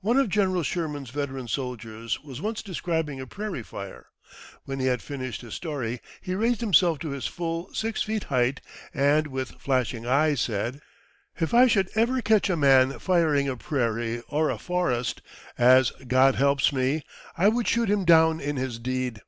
One 0.00 0.16
of 0.16 0.30
General 0.30 0.62
Sherman's 0.62 1.10
veteran 1.10 1.46
soldiers 1.46 2.18
was 2.24 2.40
once 2.40 2.62
describing 2.62 3.20
a 3.20 3.26
prairie 3.26 3.62
fire. 3.62 4.06
When 4.64 4.78
he 4.80 4.86
had 4.86 5.02
finished 5.02 5.42
his 5.42 5.52
story, 5.52 6.00
he 6.22 6.34
raised 6.34 6.62
himself 6.62 6.98
to 7.00 7.10
his 7.10 7.26
full 7.26 7.68
six 7.74 8.02
feet 8.02 8.24
height, 8.32 8.62
and 8.94 9.26
with 9.26 9.60
flashing 9.60 10.06
eyes 10.06 10.40
said, 10.40 10.80
"If 11.38 11.52
I 11.52 11.66
should 11.66 11.90
ever 11.94 12.22
catch 12.22 12.48
a 12.48 12.56
man 12.56 12.98
firing 12.98 13.46
a 13.46 13.58
prairie 13.58 14.22
or 14.28 14.48
a 14.48 14.56
forest, 14.56 15.20
as 15.58 15.90
God 16.08 16.36
helps 16.36 16.72
me, 16.72 17.04
I 17.36 17.48
would 17.48 17.68
shoot 17.68 17.90
him 17.90 18.06
down 18.06 18.40
in 18.40 18.56
his 18.56 18.78
deed." 18.78 19.20